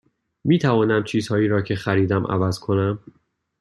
می 0.43 0.59
توانم 0.59 1.03
چیزهایی 1.03 1.47
را 1.47 1.61
که 1.61 1.75
خریدم 1.75 2.25
عوض 2.27 2.59
کنم؟ 2.59 2.99